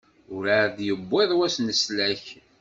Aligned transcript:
Werɛad 0.33 0.73
i 0.77 0.77
d-yewwiḍ 0.77 1.31
wass 1.37 1.55
n 1.59 1.67
leslak. 1.69 2.25